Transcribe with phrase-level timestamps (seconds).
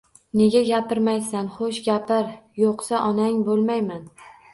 [0.39, 1.51] Nega gapirmaysan?
[1.57, 2.31] Xo'sh, gapir,
[2.63, 4.09] yo'qsa, onang bo'lmayman.